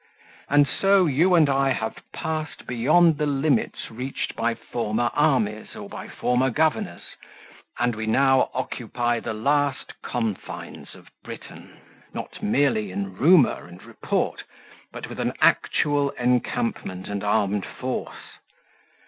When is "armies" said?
5.13-5.75